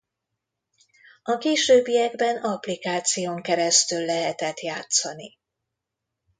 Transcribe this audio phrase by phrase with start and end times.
[1.23, 5.37] A későbbiekben applikáción keresztül lehetett játszani.